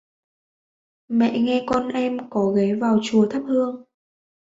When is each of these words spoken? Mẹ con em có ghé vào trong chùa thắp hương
Mẹ 1.07 1.63
con 1.67 1.87
em 1.87 2.29
có 2.29 2.45
ghé 2.55 2.75
vào 2.75 2.93
trong 2.95 3.01
chùa 3.11 3.27
thắp 3.29 3.41
hương 3.47 3.83